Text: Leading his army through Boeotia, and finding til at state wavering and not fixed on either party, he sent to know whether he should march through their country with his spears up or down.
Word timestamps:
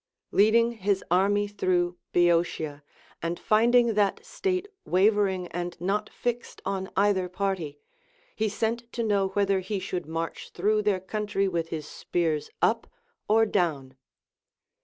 Leading 0.31 0.71
his 0.71 1.03
army 1.11 1.47
through 1.47 1.95
Boeotia, 2.11 2.81
and 3.21 3.39
finding 3.39 3.85
til 3.93 3.99
at 3.99 4.25
state 4.25 4.67
wavering 4.83 5.47
and 5.49 5.79
not 5.79 6.09
fixed 6.09 6.59
on 6.65 6.89
either 6.97 7.29
party, 7.29 7.77
he 8.35 8.49
sent 8.49 8.91
to 8.93 9.03
know 9.03 9.27
whether 9.33 9.59
he 9.59 9.77
should 9.77 10.07
march 10.07 10.49
through 10.49 10.81
their 10.81 10.99
country 10.99 11.47
with 11.47 11.69
his 11.69 11.85
spears 11.85 12.49
up 12.63 12.87
or 13.29 13.45
down. 13.45 13.95